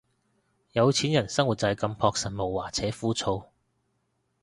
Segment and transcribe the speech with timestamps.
[0.71, 3.45] 有錢人生活就係咁樸實無華且枯燥